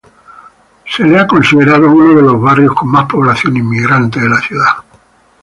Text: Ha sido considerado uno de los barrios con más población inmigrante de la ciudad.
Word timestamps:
Ha 0.83 0.97
sido 0.97 1.27
considerado 1.27 1.87
uno 1.91 2.15
de 2.15 2.23
los 2.23 2.41
barrios 2.41 2.73
con 2.73 2.89
más 2.89 3.05
población 3.07 3.55
inmigrante 3.55 4.19
de 4.19 4.29
la 4.29 4.41
ciudad. 4.41 4.73